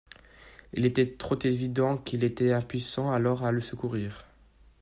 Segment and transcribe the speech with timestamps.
[0.73, 4.25] Il était trop évident qu’ils étaient impuissants alors à le secourir.